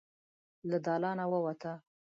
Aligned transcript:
له 0.69 0.77
دالانه 0.85 1.25
ووته. 1.31 1.73